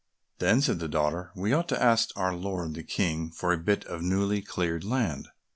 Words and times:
Then 0.39 0.61
said 0.61 0.79
the 0.79 0.87
daughter, 0.87 1.29
"We 1.35 1.53
ought 1.53 1.67
to 1.67 1.79
ask 1.79 2.09
our 2.17 2.33
lord 2.35 2.73
the 2.73 2.81
King 2.81 3.29
for 3.29 3.53
a 3.53 3.57
bit 3.59 3.85
of 3.85 4.01
newly 4.01 4.41
cleared 4.41 4.83
land." 4.83 5.27